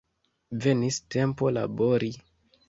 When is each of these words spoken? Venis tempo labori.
Venis 0.63 0.97
tempo 1.17 1.53
labori. 1.59 2.11